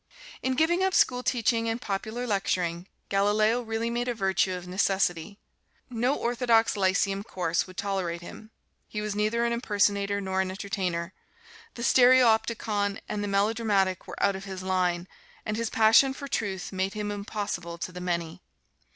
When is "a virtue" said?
4.07-4.51